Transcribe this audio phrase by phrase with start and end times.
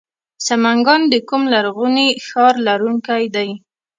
[0.47, 3.49] سمنګان د کوم لرغوني ښار لرونکی دی؟